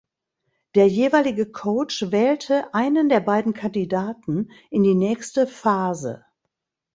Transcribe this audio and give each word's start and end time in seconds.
Der 0.73 0.87
jeweilige 0.87 1.51
Coach 1.51 2.09
wählte 2.09 2.73
einen 2.73 3.07
der 3.07 3.19
beiden 3.19 3.53
Kandidaten 3.53 4.49
in 4.71 4.81
die 4.81 4.95
nächste 4.95 5.45
Phase. 5.45 6.25